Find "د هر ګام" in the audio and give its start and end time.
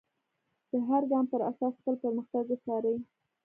0.71-1.25